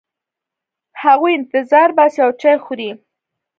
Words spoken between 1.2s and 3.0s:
انتظار باسي او چای خوري.